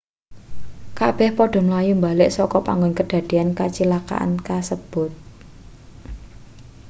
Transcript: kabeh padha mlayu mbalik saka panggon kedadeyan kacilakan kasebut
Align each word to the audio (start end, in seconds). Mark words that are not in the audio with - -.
kabeh 0.99 1.29
padha 1.37 1.59
mlayu 1.67 1.93
mbalik 2.01 2.29
saka 2.37 2.57
panggon 2.67 2.93
kedadeyan 2.97 3.49
kacilakan 3.59 4.31
kasebut 4.47 5.11